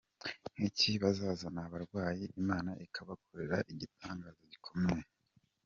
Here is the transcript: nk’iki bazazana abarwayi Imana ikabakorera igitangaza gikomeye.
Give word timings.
nk’iki 0.53 0.91
bazazana 1.03 1.59
abarwayi 1.67 2.23
Imana 2.41 2.71
ikabakorera 2.85 3.57
igitangaza 3.71 4.41
gikomeye. 4.51 5.05